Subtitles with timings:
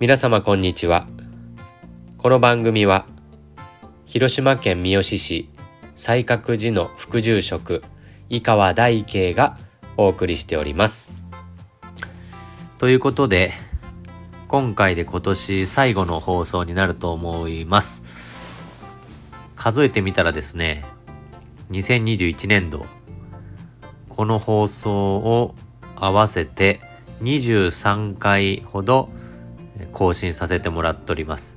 [0.00, 1.08] 皆様こんにちは。
[2.18, 3.04] この番組は
[4.06, 5.50] 広島県三次市
[5.96, 7.82] 西角寺の副住職
[8.28, 9.58] 井川大慶が
[9.96, 11.10] お送りしております。
[12.78, 13.52] ということで
[14.46, 18.04] 今回で今年最後の放送になると思います。
[19.56, 20.84] 数えてみたらですね
[21.72, 22.86] 2021年度
[24.08, 25.56] この放送を
[25.96, 26.80] 合わせて
[27.20, 29.08] 23回ほど
[29.92, 31.56] 更新させてもらっております。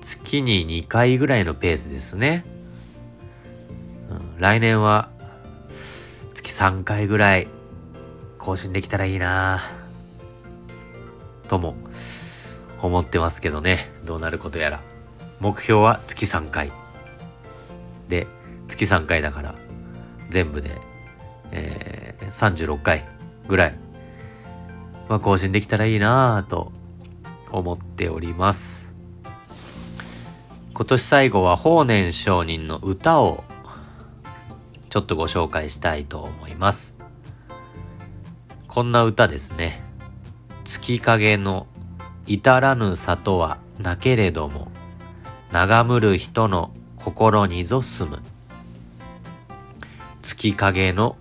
[0.00, 2.44] 月に2回ぐらいのペースですね。
[4.38, 5.10] 来年は
[6.34, 7.48] 月3回ぐらい
[8.38, 9.60] 更新できたらいいな
[11.46, 11.74] とも
[12.80, 13.90] 思ってますけどね。
[14.04, 14.80] どうなることやら。
[15.40, 16.72] 目標は月3回。
[18.08, 18.26] で、
[18.68, 19.54] 月3回だから、
[20.30, 20.70] 全部で、
[21.50, 23.06] えー、36回
[23.46, 23.74] ぐらい、
[25.10, 26.70] まあ、更新できたらいいなぁと
[27.50, 28.94] 思っております。
[30.72, 33.42] 今年最後は法然上人の歌を
[34.88, 36.94] ちょっとご紹介したいと思います。
[38.68, 39.82] こんな歌ですね。
[40.64, 41.66] 月影の
[42.28, 44.68] 至らぬ里はなけれども、
[45.50, 48.20] 眺むる人の心にぞ住む。
[50.22, 51.16] 月影の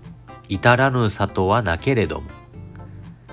[0.47, 2.38] 至らぬ里はなけれども、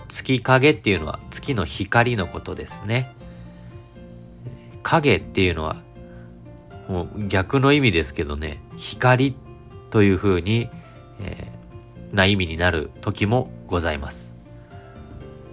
[0.09, 3.15] 月影っていうのは月の光のことですね。
[4.83, 5.77] 影っていうのは、
[6.89, 9.35] もう逆の意味ですけどね、光
[9.91, 10.71] という風に、
[11.21, 14.33] えー、な意味になる時もございます。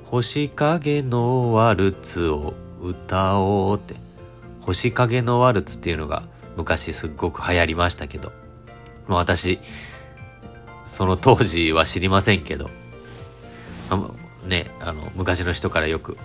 [0.06, 3.96] 星影のワルツを歌おうって、
[4.62, 6.24] 星影のワルツっていうのが
[6.56, 8.32] 昔すっごく流行りましたけど、
[9.08, 9.60] もう私、
[10.86, 12.70] その当時は知りませんけど、
[14.46, 16.18] ね、あの、昔の人からよく、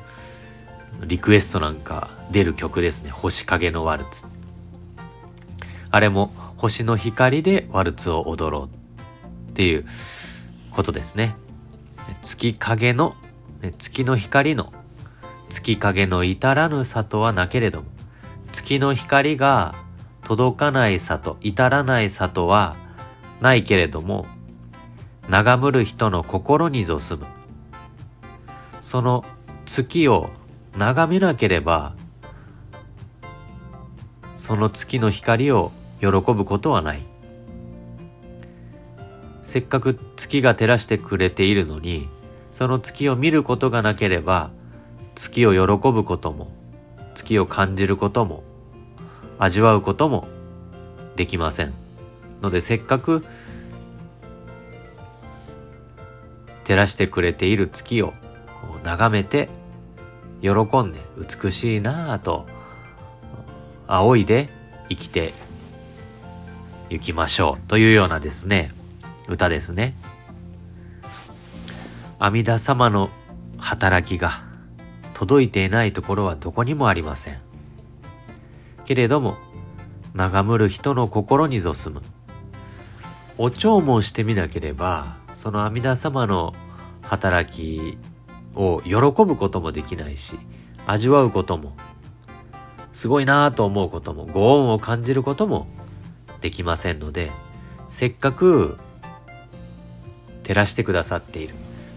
[1.04, 3.10] リクエストなんか出る曲ですね。
[3.10, 4.26] 星影のワルツ。
[5.90, 9.86] あれも、星の光でワルツを踊ろうっていう
[10.70, 11.36] ことですね。
[12.22, 13.14] 月影の、
[13.78, 14.72] 月の光の、
[15.50, 17.88] 月影の至らぬ里はなけれども、
[18.52, 19.74] 月の光が
[20.22, 22.76] 届かない里、至らない里は
[23.40, 24.26] ないけれども、
[25.28, 27.37] 眺むる人の心にぞ住む。
[28.88, 29.22] その
[29.66, 30.30] 月を
[30.78, 31.94] 眺めなければ、
[34.34, 37.02] その月の光を喜ぶことはない。
[39.42, 42.08] せっかく月が照らしてくれているのに、
[42.50, 44.48] その月を見ることがなければ、
[45.14, 46.50] 月を喜ぶことも、
[47.14, 48.42] 月を感じることも、
[49.38, 50.26] 味わうことも
[51.14, 51.74] できません。
[52.40, 53.22] のでせっかく
[56.64, 58.14] 照らしてくれている月を
[58.88, 59.50] 眺めて
[60.40, 60.48] 喜
[60.82, 62.46] んで美しいなぁと
[63.86, 64.48] 仰いで
[64.88, 65.34] 生きて
[66.88, 68.72] 行きましょうというようなですね
[69.28, 69.94] 歌ですね。
[72.18, 73.10] 阿弥陀様の
[73.58, 74.42] 働きが
[75.12, 77.38] 届いていないところはどこにもありません。
[78.86, 79.36] けれども
[80.14, 82.02] 眺むる人の心にぞ住む。
[83.36, 86.54] お弔問してみなければその阿弥陀様の
[87.02, 87.98] 働き
[88.58, 90.38] を喜ぶこともできないし
[90.86, 91.76] 味わうことも
[92.92, 95.68] すごいなぁと思うこともご恩を感じることも
[96.40, 97.30] できませんので
[97.88, 98.76] せっかく
[100.42, 101.54] 照らしてくださっている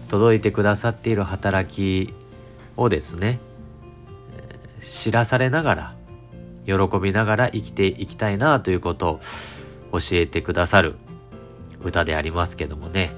[0.08, 2.14] 届いてくださっている働き
[2.76, 3.40] をですね
[4.80, 5.94] 知らされながら
[6.64, 9.20] 喜びながら生きていきたいなということ
[9.90, 10.94] を教えてくださる
[11.82, 13.12] 歌でありますけどもね。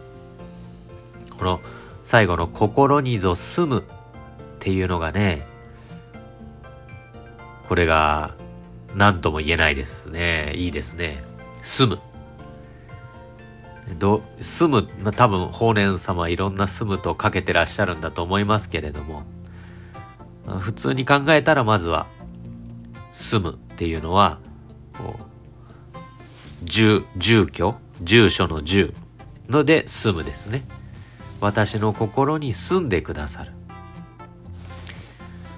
[1.39, 1.61] この
[2.05, 3.83] 最後の心にぞ住むっ
[4.61, 5.47] ていうのがね
[7.69, 8.35] これが
[8.95, 10.53] 何とも言えないですね。
[10.55, 11.23] いいですね。
[11.63, 11.99] 住む。
[13.99, 19.25] ど住む、まあ、多分法然様いろんな住むとかけてらっしゃるんだと思いますけれども、
[20.61, 22.07] 普通に考えたらまずは
[23.13, 24.39] 住むっていうのは
[24.97, 28.95] こう住住居住所の住
[29.49, 30.63] ので住むですね。
[31.41, 33.53] 私の心に住んでくださる。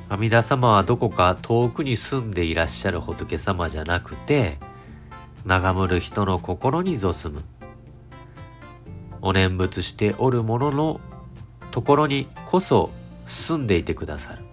[0.08, 4.58] 阿弥陀様はどこか遠くに住んでいらっしゃる仏様じゃなくて
[5.44, 7.44] 眺むる人の心にぞ住む。
[9.20, 11.00] お念仏しておる者の
[11.72, 12.90] ところにこそ
[13.26, 14.44] 住んでいてくださる。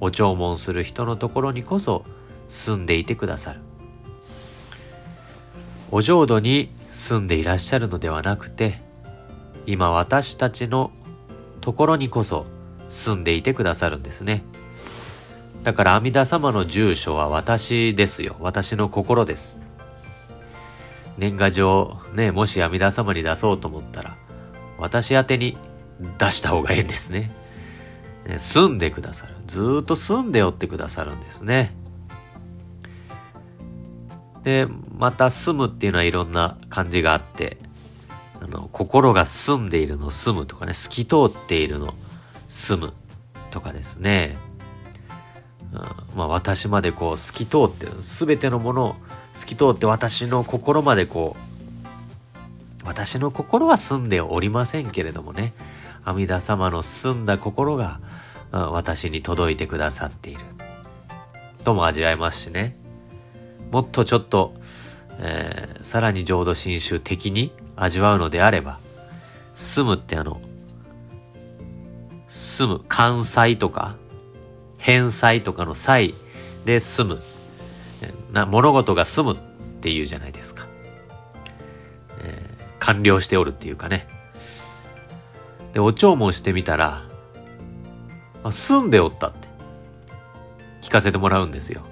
[0.00, 2.04] お弔問する人のところにこそ
[2.48, 3.60] 住んでいてくださる。
[5.90, 8.82] お浄土に住んでいらっしゃるのではなくて
[9.66, 10.90] 今私たちの
[11.60, 12.46] ところにこそ
[12.88, 14.44] 住んでいてくださるんですね。
[15.62, 18.36] だから阿弥陀様の住所は私ですよ。
[18.40, 19.58] 私の心です。
[21.16, 24.16] 年賀状、ね、もし阿弥陀様に出そうと思ったら、
[24.78, 25.56] 私宛に
[26.18, 27.30] 出した方がいいんですね。
[28.28, 29.34] ね住んでくださる。
[29.46, 31.74] ずっと住んでおってくださるんですね。
[34.42, 34.66] で、
[34.98, 37.56] また住むっていうのはいろんな感じがあって、
[38.44, 41.94] あの、心が住んでいるの住むとかね、透き通っているの
[42.46, 42.92] 住む
[43.50, 44.36] とかですね。
[45.72, 48.96] うん、まあ私までこう透き通って、すべてのものを
[49.32, 51.36] 透き通って私の心までこ
[52.82, 55.54] う、私の心は住んでおりませんけれどもね、
[56.04, 57.98] 阿弥陀様の澄んだ心が、
[58.52, 60.40] うん、私に届いてくださっている。
[61.64, 62.76] とも味わえますしね。
[63.70, 64.52] もっとちょっと、
[65.18, 68.78] えー、さらに浄土真宗的に味わうのであれば、
[69.54, 70.40] 住むってあの、
[72.28, 73.96] 住む、関西とか、
[74.78, 76.14] 返済とかの際
[76.64, 77.22] で住む。
[78.32, 79.36] な物事が済むっ
[79.80, 80.66] ていうじゃないですか。
[82.18, 84.08] えー、完了しておるっていうかね。
[85.72, 87.02] で、お弔問してみたら、
[88.42, 89.48] あ、住んでおったって
[90.82, 91.82] 聞かせてもらうんですよ。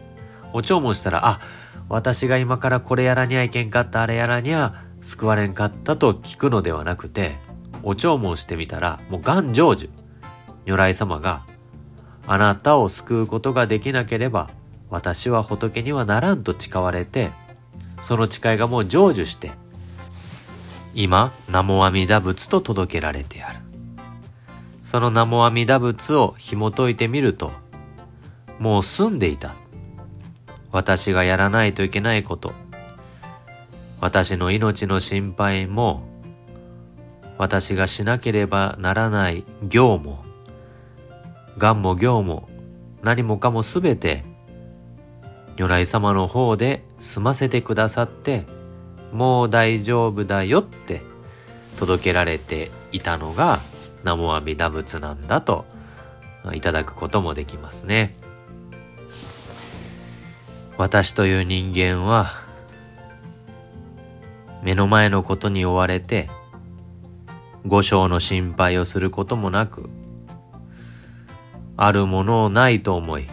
[0.52, 1.40] お弔問したら、あ、
[1.88, 7.36] 私が今からこれやらにゃいけんかった、あれやらにゃ救われんかったと聞くのではなくて、
[7.82, 9.90] お弔問してみたら、もう願成就。
[10.64, 11.44] 如来様が、
[12.26, 14.50] あなたを救うことができなければ、
[14.90, 17.30] 私は仏にはならんと誓われて、
[18.02, 19.52] その誓いがもう成就して、
[20.94, 23.58] 今、南無阿弥陀仏と届けられてある。
[24.82, 27.50] その南無阿弥陀仏を紐解いてみると、
[28.58, 29.54] もう住んでいた。
[30.70, 32.52] 私がやらないといけないこと、
[34.02, 36.02] 私の命の心配も、
[37.38, 40.24] 私がしなければならない行も、
[41.56, 42.48] 願も行も、
[43.04, 44.24] 何もかもすべて、
[45.56, 48.44] 如来様の方で済ませてくださって、
[49.12, 51.02] もう大丈夫だよって
[51.78, 53.60] 届けられていたのが、
[54.00, 55.64] 南無阿弥陀仏なんだと
[56.54, 58.16] いただくこともできますね。
[60.76, 62.50] 私という人間は
[64.62, 66.28] 目の前のことに追われて
[67.66, 69.90] 五章の心配をすることもなく
[71.76, 73.26] あるものをないと思い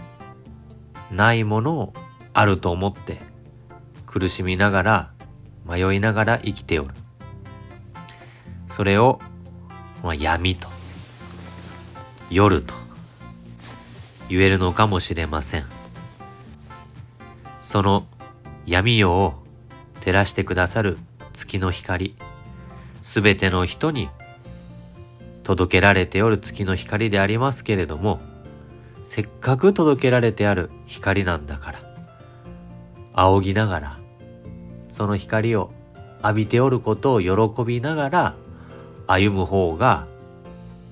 [1.11, 1.93] ないものを
[2.33, 3.19] あると思って
[4.05, 5.11] 苦しみながら
[5.65, 6.93] 迷いながら生きておる。
[8.69, 9.19] それを、
[10.03, 10.67] まあ、闇と
[12.31, 12.73] 夜と
[14.29, 15.65] 言えるのかもしれません。
[17.61, 18.07] その
[18.65, 19.43] 闇夜を
[20.01, 20.97] 照らしてくださる
[21.39, 22.15] 月の光、
[23.01, 24.09] すべての人に
[25.43, 28.19] 届けられておる月の光でありますけれども、
[29.05, 31.79] せっかく届けられてある光なんだから、
[33.13, 33.99] 仰ぎながら、
[34.91, 35.71] その光を
[36.23, 38.35] 浴びておることを喜びながら
[39.07, 40.07] 歩む方が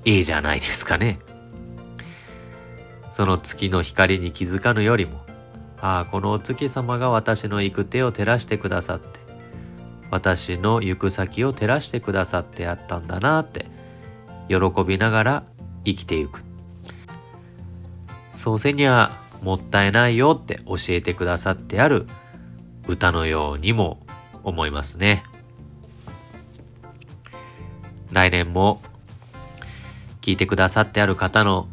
[0.05, 1.19] いいじゃないですかね。
[3.11, 5.19] その月の光に気づかぬよりも、
[5.81, 9.16] ああ、このお月様が私の行く手を照らしてくださって、
[10.09, 13.65] 私の行く先を照らしてくださってやったんだなって、
[14.47, 15.43] 喜びながら
[15.85, 16.41] 生きていく。
[18.31, 19.11] そうせには
[19.41, 22.07] もったいないよって教えてくださってある
[22.87, 23.99] 歌のようにも
[24.43, 25.23] 思いますね。
[28.11, 28.81] 来年も
[30.21, 31.67] 聞いてくださってある方の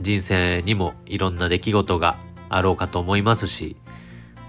[0.00, 2.16] 人生にもいろんな出来事が
[2.48, 3.76] あろうかと思いますし、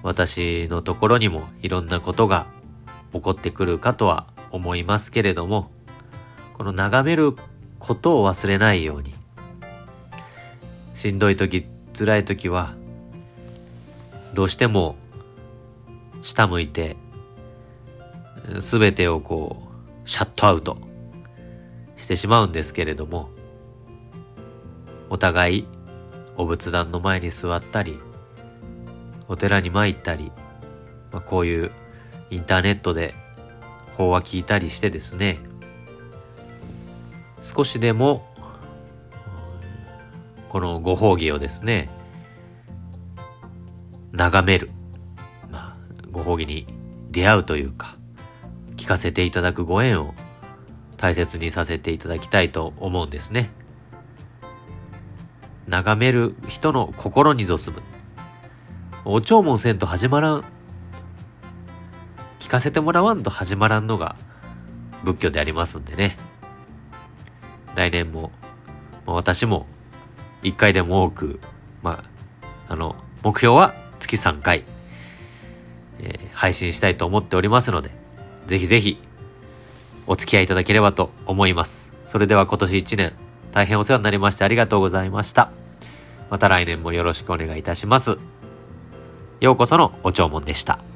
[0.03, 2.47] 私のところにもいろんなことが
[3.13, 5.71] 起こってくるかとは思いますけれども、
[6.57, 7.35] この眺める
[7.79, 9.13] ことを忘れないように、
[10.93, 11.65] しんどい時、
[11.97, 12.75] 辛い時は、
[14.33, 14.95] どうしても
[16.21, 16.95] 下向いて、
[18.59, 19.63] すべてをこ
[20.05, 20.77] う、シャットアウト
[21.97, 23.29] してしまうんですけれども、
[25.09, 25.67] お互い
[26.37, 27.99] お仏壇の前に座ったり、
[29.27, 30.31] お寺に参ったり、
[31.11, 31.71] まあ、こういう
[32.31, 33.13] インターネットで
[33.97, 35.39] 法話聞いたりしてですね、
[37.41, 38.25] 少しでも、
[40.47, 41.89] このご褒義をですね、
[44.13, 44.71] 眺める。
[45.51, 45.77] ま、
[46.11, 46.67] ご褒義に
[47.11, 47.97] 出会うというか、
[48.77, 50.13] 聞かせていただくご縁を
[50.95, 53.49] 大切にさせていただきたいと思うんですね。
[55.67, 57.81] 眺める人の心にぞすむ。
[59.03, 60.60] お弔問せんと始まらん。
[62.51, 64.15] かせてもらわんと始まらんのが
[65.03, 66.17] 仏教でありますんでね。
[67.75, 68.31] 来年も
[69.05, 69.65] まあ、私も
[70.43, 71.39] 1回でも多く、
[71.81, 72.03] ま
[72.67, 74.63] あ、あの、目標は月3回、
[75.99, 77.91] えー、配信したいと思っておりますので、
[78.47, 78.99] ぜひぜひ
[80.07, 81.91] お付き合いいただければと思います。
[82.05, 83.13] それでは今年1年
[83.51, 85.51] 大変お世話になりましてありがとうございました。
[86.29, 88.17] また来年もよろしくお願いいたします。
[89.39, 90.90] ようこそのお弔問でした。